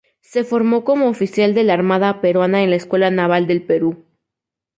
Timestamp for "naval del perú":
3.11-4.03